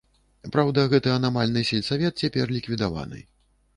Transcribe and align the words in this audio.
Праўда, 0.53 0.85
гэты 0.93 1.11
анамальны 1.17 1.63
сельсавет 1.73 2.13
цяпер 2.25 2.55
ліквідаваны. 2.59 3.21